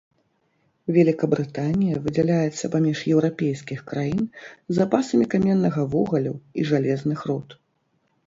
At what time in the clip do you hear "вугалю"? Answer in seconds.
5.93-6.33